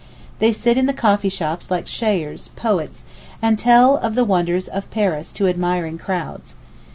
[0.39, 3.03] They sit in the coffee shops like shaers (poets),
[3.39, 6.55] and tell of the wonders of Paris to admiring crowds.